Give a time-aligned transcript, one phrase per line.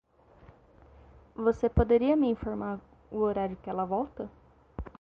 [1.35, 2.79] Você poderia me informar
[3.11, 4.27] o horário que ela volta?